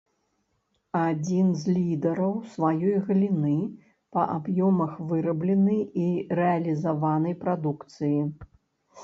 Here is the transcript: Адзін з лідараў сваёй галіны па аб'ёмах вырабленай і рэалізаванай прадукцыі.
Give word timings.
Адзін 0.99 1.51
з 1.63 1.75
лідараў 1.75 2.33
сваёй 2.53 2.95
галіны 3.09 3.53
па 4.17 4.25
аб'ёмах 4.37 4.97
вырабленай 5.13 5.79
і 6.07 6.09
рэалізаванай 6.43 7.39
прадукцыі. 7.47 8.19